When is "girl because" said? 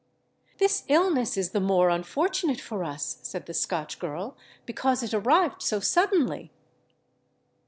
3.99-5.03